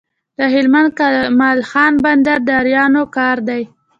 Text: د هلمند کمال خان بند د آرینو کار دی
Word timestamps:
د 0.37 0.39
هلمند 0.53 0.89
کمال 0.99 1.59
خان 1.69 1.93
بند 2.03 2.27
د 2.47 2.49
آرینو 2.59 3.03
کار 3.17 3.37
دی 3.49 3.63